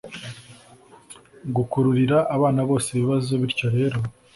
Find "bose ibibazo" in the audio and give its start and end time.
2.69-3.31